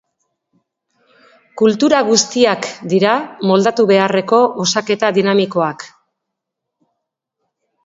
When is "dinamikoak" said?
5.21-5.89